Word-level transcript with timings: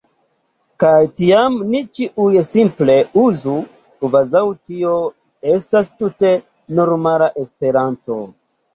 Kaj 0.83 1.01
tiam 1.19 1.59
ni 1.73 1.81
ĉiuj 1.97 2.31
simple 2.53 2.97
uzu 3.25 3.55
kvazaŭ 4.07 4.43
tio 4.73 4.97
estas 5.55 5.95
tute 6.03 6.37
normala 6.83 7.33
Esperanto. 7.47 8.23